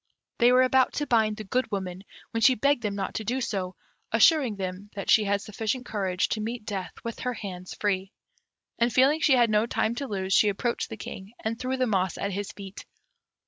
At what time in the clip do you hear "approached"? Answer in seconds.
10.49-10.89